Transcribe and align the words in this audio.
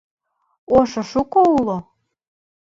Ошо 0.77 1.01
шуко 1.11 1.41
уло? 1.57 1.77